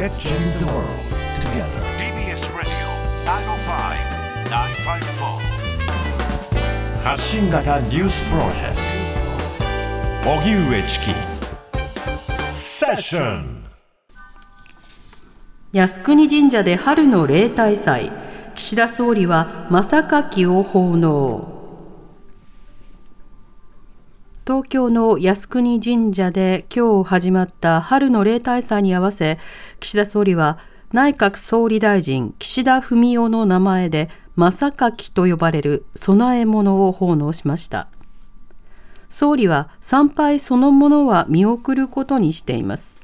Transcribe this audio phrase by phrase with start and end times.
[0.00, 0.88] Let's change the world
[1.42, 1.76] together.
[1.98, 2.72] TBS Radio
[4.46, 8.76] 905-954発信型ニュースプロジェク
[10.24, 11.12] ト荻上チキ。
[12.50, 13.62] セッション
[15.72, 18.10] 靖国神社で春の例大祭。
[18.54, 21.59] 岸田総理は正柿を奉納
[24.50, 29.38] 東京の靖国神社で今日始まった春の例大祭に合わせ
[29.78, 30.58] 岸田総理は
[30.92, 37.86] 内閣総理大臣岸田文雄の名前で正柿と呼ばれる供え物を奉納しました。
[39.08, 42.98] 総理は参拝そのものは見送ることにしています。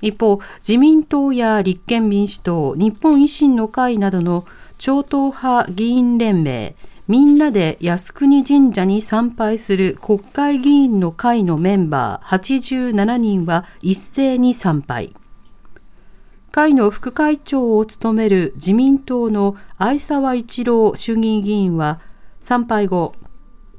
[0.00, 4.44] 一方、自民党や立憲民主党、日本維新の会などの
[4.78, 6.74] 超党派議員連盟、
[7.10, 15.12] みんなで靖国神社に参拝する国会議員の会のメンバー87人は一斉に参拝。
[16.52, 21.98] 会の副会長を務める自民党の相沢一郎衆議院議員は
[22.38, 23.16] 参拝後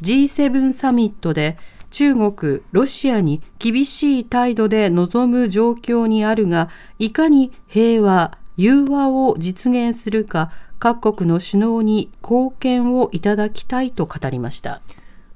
[0.04, 1.58] G7 サミットで
[1.90, 6.68] 中国、ロシアに厳しい態度で臨む状況にあるが、
[7.00, 10.52] いかに平和、融和を実現するか、
[10.84, 14.82] 各国の首脳に貢献をいただきたいと語りました。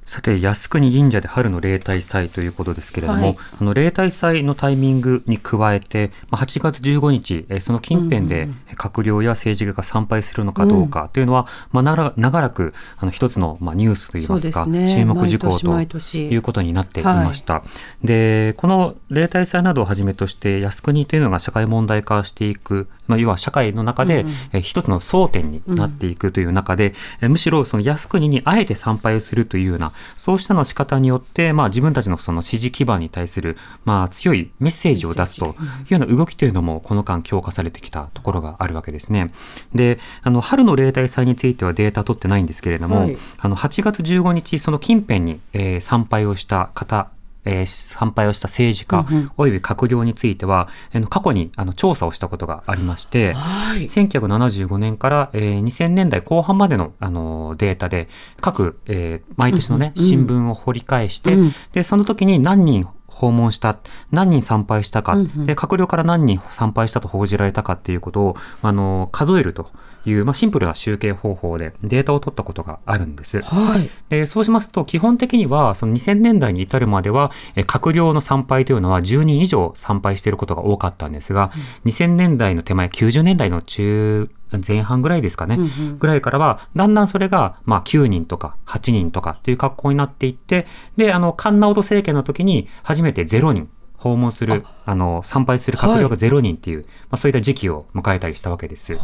[0.05, 17.55] さて、靖国神社で春の例大祭ということですけれども、はい、あの例大祭のタイミングに加えて、8月15日、その近辺で閣僚や政治家が参拝するのかどうかというのは、まあ、長らくあの一つの、まあ、ニュースといいますか、ね、注目事項ということになっていました。
[17.55, 17.63] は
[18.03, 35.57] い、で、この例大祭などをはじめとして、靖国というのが社会問題化していく、まあ、要は社会の中で、うん、一つの争点になっていくという中で、うん、むしろその靖国にあえて参拝をするというようなそうしたの仕方によって、まあ、自分たちのその支持基盤に対する、まあ、強いメッセージを出すというよ
[35.97, 39.31] うな動きというのも、この間強化されてきたところがあるわけですね。
[39.73, 47.09] で、あの、春の例大祭についてはデータ取ってないんですけれども、はい、あの、8月15日、その近辺に、えー、参拝をした方
[47.45, 49.05] えー、参拝をした政治家
[49.37, 58.07] および閣僚については、うんうん、過去にあの調査をしたことがありまして、はい、1975年から、えー、2000年代後半までの、あのデータで
[58.41, 63.79] 各、えー、毎年のね、うんうん、新聞を掘り返して、うん、でその時に何人訪問した、
[64.11, 69.69] 何人参拝したか、うんうん、で閣僚から何人参拝したと報じられたかっていうことを、あの数えると
[70.05, 73.41] いう、まあ、シンプルな集計方法でデータを取ったことがあるんです。
[73.41, 81.51] はい、でそうしますと、基本的にはその2000年代に至るまでは、え閣僚の参拝というのは10人以上参拝していることが多かったんですが、
[81.85, 84.29] うん、2000年代の手前、90年代の中
[84.65, 90.67] 前半ぐらいですかね、うんうん、ぐらいからは、だんだんそれが、まあ、9人とか8人とかっていう格好になっていって、
[90.97, 93.69] で、あの、カンナオド政権の時に初めて0人
[94.05, 98.93] 訪問する、あの、参拝する閣僚が0人っていう、はい、まあ、そういった時期を迎えたりしたわけです。
[98.93, 99.01] で、そ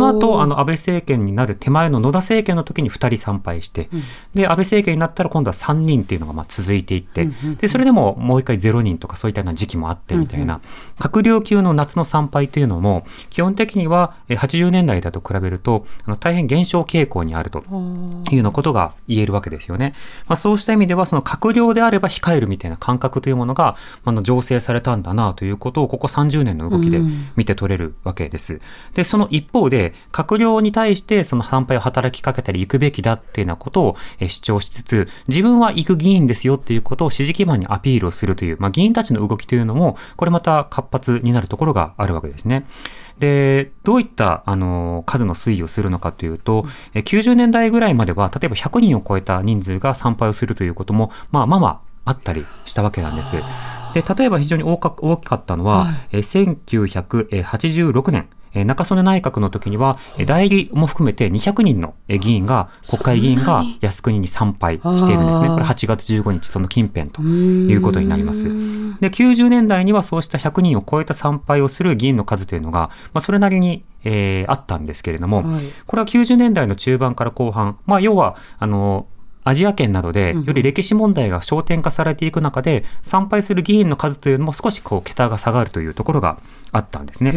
[0.00, 4.02] の後、あの、安倍政権になる手前の野田政権の時に2人参拝して、うん、
[4.34, 10.66] で、安倍政権になったら今度は3人っていうのがまあ続いていって、うんうん、で、それでももう一回0人とかそういったような時期もあってみたいな、うんうん、
[10.98, 19.94] 閣僚級の夏の参拝というのも、基本的には80年代だと比べると、あの大変減少傾向にあるというようなことが言えるわけですよね。
[20.26, 23.76] まあ、そうした意味では、その閣僚であれば控えるみたいな感覚というものが、
[24.24, 27.00] 醸成されたんだなということをここ30年の動きで
[27.36, 28.60] 見て取れるわけです。
[28.94, 42.66] で、その一方で、閣僚に対してその参拝を働きかけたり行くべきだっていうようなことを主張しつつ、自分は行く議員ですよっていうことを支持基盤にアピールをするという、まあ、議員たちの動きというのも、これまた活発になるところがあるわけですね。
[43.18, 53.36] で、どういった、あの、数の推移をするのかというと、え90年代ぐらいまでは、例えば100人を超えた人数が参拝をするということも、まあまあまあ、あったりしたわけなんです。
[53.94, 58.28] で例えば非常に大か大きかったのは、はい、え1986年、
[58.66, 65.48] 中曽根内閣の時には、代理も含めて200人の議員が、国会議員が靖国に参拝しているんですね。
[65.48, 68.44] これ8月15日、その近辺ということになります。
[69.00, 79.06] で、90年代にはそうした100人を超えた参拝をする議員の数というのが、まあ、それなりにえー、あったんですけれども、はい、これは90年代の中盤から後半、まあ、要は、あの、
[79.44, 86.38] アジア圏などで、より歴史問題が焦点化されていく中で、参拝する議員の数というのも少しこう、桁が下がるというところが
[86.72, 87.32] あったんですね。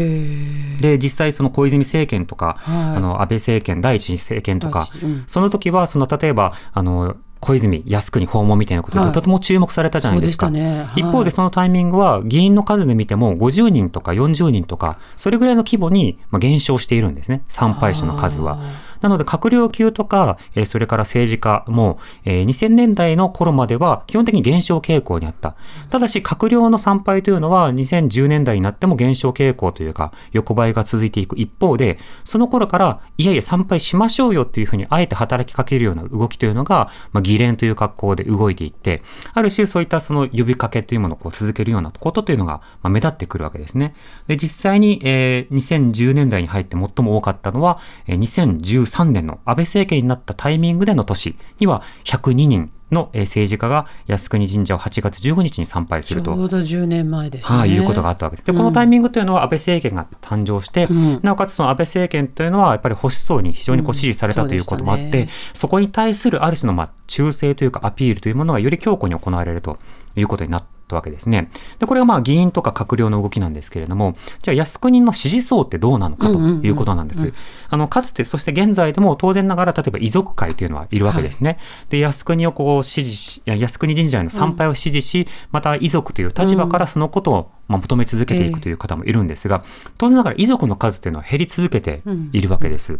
[0.80, 10.84] で、実際その小泉政権とか、はい、あの、安倍政権、第一次政権とか、うん、その時は、その、例えば、あの、小泉靖国訪問みたいなことでとても注目されたじゃないですか、はいね。
[10.84, 17.44] はい、一方でそのタイミングは議員の数で見ても50人とか40人とかそれぐらいの規模に減少しているんですね。
[17.48, 18.60] 参拝者の数は。
[19.02, 25.56] なので閣僚級とか、えそれから政治家も、えー2000年代の頃までは基本的に減少傾向にあった。
[25.90, 39.02] ただし閣僚の参拝というのは2010年代になっても減少傾向というか横ばいが続いていく一方で、その頃からいやいや参拝しましょうよっていうふうにあえて働きかけるような動きというのが、まあ、議連という格好で動いていって、
[39.34, 43.96] ある種そういったその呼びかけというものをこう続けるようなことというのが、まあ、目立ってくるわけですね。
[44.28, 56.34] で、実際に、えー2010年代に入って最も多かったのは、えー2013年の安倍政権になったタイミングでの年には102人のえー政治家が靖国神社を8月15日に参拝すると。
[56.34, 57.58] ちょうど10年前ですね。
[57.58, 58.46] はい、いうことがあったわけです。
[58.46, 69.78] で、このタイミングというのは安倍政権が誕生して、んなおかつその安倍政権というのはやっぱり保守層に非常にこう支持されたということもあって、そねそこに対するある種のまあ忠誠というかアピールというものがより強固に行われると
[70.16, 71.50] いうことになったわけですね。
[71.80, 77.34] で、これがまあ議員とか閣僚の動きなんですけれども、じゃあ靖国の支持層ってどうなのかということなんです。
[77.70, 81.60] あの、かつて、そして現在でも当然ながら、例えば遺族会というのはいるわけですね。
[81.90, 89.64] で、靖国をこう支持し、靖国神社への参拝を支持し、また遺族という立場からそのことをまあ求め続けていくという方もいるんですが、
[89.98, 92.02] 当然ながら遺族の数というのは減り続けて
[92.32, 93.00] いるわけです。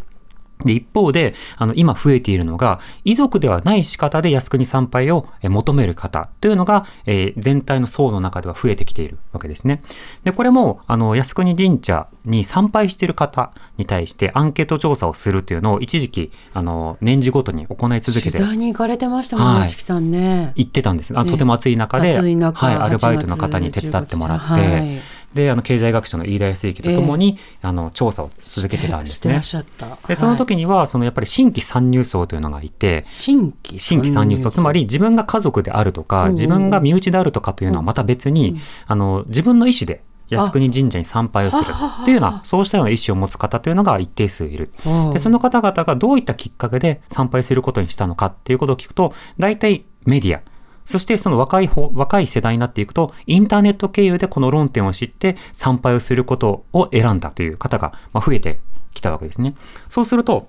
[0.66, 9.82] で、一方で、あの、今増えているのが、遺族ではない仕方で靖国参拝をえ求める方というのが、えー全体の層の中では増えてきているわけですね。
[10.24, 20.54] で、これも、あの、靖国神社に参拝している方に対してアンケート調査をするというのを一時期、あの、年次ごとに行い続け取て材に行かれてましたもんね、はいさんね。
[20.56, 21.18] 行ってたんです。
[21.18, 29.16] あねとても暑い中で、暑い中はい、アルバイトの方に手伝ってもらって、8月10はいで、あの、経済学者の飯田康之とともに、あの、調査を続けてたんですね。
[29.16, 29.42] してらっ。
[29.44, 30.08] しゃった。
[30.08, 30.38] で、そのはい。
[30.38, 36.32] 時には、そのやっぱり新規参入層というのがいて、新規新規参入層、つまり自分が家族であるとか、うん。
[36.34, 41.64] 自分が身内であるとかというのはまた別に、あの、自分の意思で靖国神社に参拝をする
[42.04, 44.72] というような、そうしたような意思を持つ方というのが一定数いる。
[44.86, 45.14] うん。
[45.14, 50.42] で、その方々がどういったきっかけで参拝することにしたのかっていうことを聞くと、大体メディア、
[50.88, 58.60] そしてその若い方、若い世代になっていくと、インターネット経由でこの論点を知って参拝をすることを選んだという方が増えて
[58.94, 59.54] きたわけですね。
[59.90, 60.48] そうすると、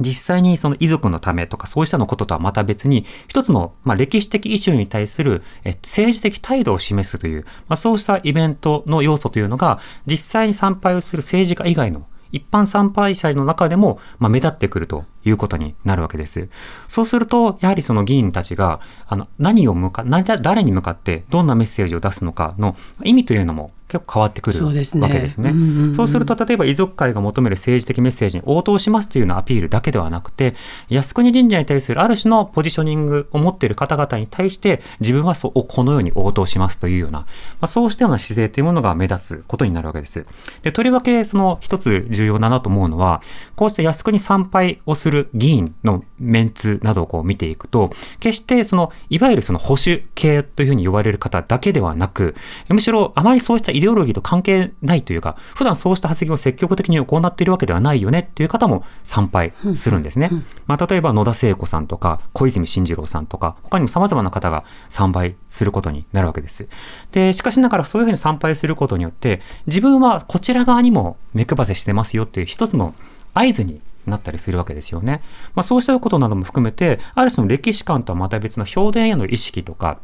[0.00, 16.48] 実際にその遺族のためとかそうしたのこととはまた別に、一つのまあ歴史的イシューに対する政治的態度を示すという、まあ、そうしたイベントの要素というのが、実際に参拝をする政治家以外の一般参拝者の中でも、まあ、目立ってくるということになるわけです。
[16.88, 25.50] そうすると、やはりその議員たちが、あの、何を向か、な誰に向かってどんなメッセージを出すのかの意味というのも結構変わってくるわそうですねけですね。
[25.50, 30.56] うんうんうんそうすると、例えば遺族会が求める政治的メッセージに応答しますというようなアピールだけではなくて、
[30.88, 37.26] 靖国神社に対するある種のポジショニングを持っている方々に対して、自分はそうこのように応答しますというような、ま
[37.62, 40.26] あ、そうしたような姿勢というものが目立つことになるわけです。
[40.62, 43.22] で、とりわけその一つ重要だなと思うのは、
[43.54, 47.90] こうした靖国参拝をする議員のメンツなどをこう見ていくと、
[48.20, 52.34] 決してその、いわゆるその保守系というふうに呼ばれる方だけではなく、
[52.68, 60.30] むしろあまりそうしたイデオロギーと関係ないというか、普段そうした発言を積極的に行っているわけではないよねっていう方も参拝するんですね。
[60.66, 66.66] まあ、例えば野田聖子さんとか小泉進次郎さんとか、他にも様々な方が参拝することになるわけです。
[67.12, 72.94] で、しかしながらそういうふうに参拝することによって、自分はこちら側にも目配せしてますよっていう一つの
[73.34, 75.22] 合図になったりするわけですよね。
[75.54, 79.98] まあ、そうしたことなども含めて、ある種の歴史観とはまた別の表現への意識とか、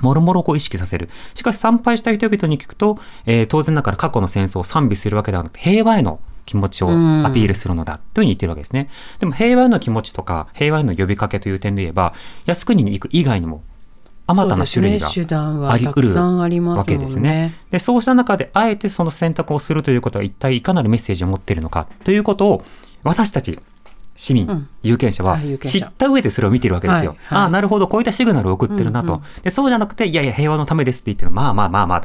[0.00, 1.10] もろもろこう意識させる。
[1.34, 8.88] しかし参拝した人々に聞くと、えー当然ながら過去の戦争を賛美するわけではなくて、平和への気持ちをアピールするのだ、というふうに言ってるわけですね。
[9.18, 12.14] でも平和への気持ちとか、平和への呼びかけという点で言えば、
[12.46, 13.62] 靖国に行く以外にも、
[14.30, 15.08] あまたな種類が
[15.70, 17.54] あり得るわけですね。
[17.70, 22.64] で、そうした中で、あえてその選択をするということは一体いかなるメッセージを持っているのかということを、
[23.02, 23.58] 私たち、
[24.16, 24.68] 市民、うん。
[24.82, 27.12] 有権者は知った上でそれを見てるわけですよ。
[27.12, 27.38] はいはい。
[27.44, 29.14] ああ、なるほど、こういったシグナルを送ってるなと。
[29.14, 32.02] うんでそうじゃなくて、いやいや、平和のためですって言ってまあまあまあまあ、っ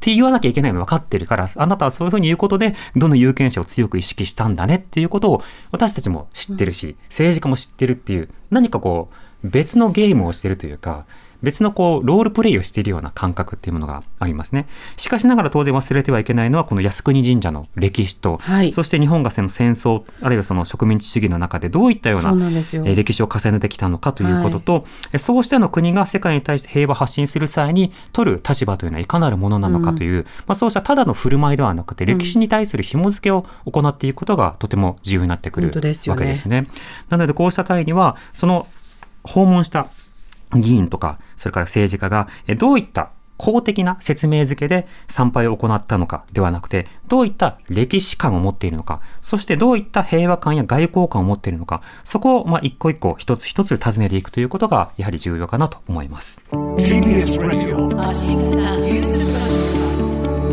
[0.00, 5.42] て言わなきゃいけないの分かってるから、あなたはそういうふうに言うことで、どの有権者を強く意識したんだねっていうことを、
[5.72, 9.10] 私たちも知ってるし、政治家も知ってるっていう、何かこ
[9.42, 11.04] う、別のゲームをしてるというか、
[11.42, 14.66] 別のこう、ロールプレイをしているような感覚っていうものがありますね。
[14.96, 18.72] しかしながら当然忘れてはいけないのは、この靖国神社の歴史と、はい。
[18.72, 22.50] そして日本がその戦争、あるいはその植民地主義の中でどういったような
[22.94, 35.80] 歴史を重ねてきたのかということと、えそうしたの国が世界に対して平和発信する際に取る立場というのはいかなるものなのかという、まあ、そうしたただの振る舞いではなくて、歴史に対する紐付けを行っていくことがとても重要になってくるわけ
[36.24, 36.66] ですね。
[37.08, 38.66] なのでこうした際には、その
[39.24, 39.88] 訪問した
[40.60, 56.40] 議員とか、それから政治家が、えどういった公的な説明付けで参拝を行ったのかではなくて、どういった歴史観を持っているのか、そしてどういった平和観や外交観を持っているのか、そこをまあ一個一個一つ一つ尋ねていくということがやはり重要かなと思います。
[56.50, 57.86] TBS Radio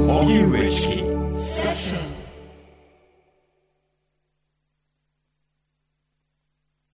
[0.06, 1.13] 荻上チキ